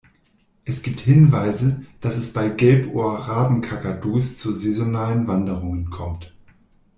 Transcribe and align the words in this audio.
Es 0.65 0.81
gibt 0.81 0.99
Hinweise, 0.99 1.83
dass 1.99 2.17
es 2.17 2.33
bei 2.33 2.49
Gelbohr-Rabenkakadus 2.49 4.35
zu 4.35 4.51
saisonalen 4.51 5.27
Wanderungen 5.27 5.91
kommt. 5.91 6.33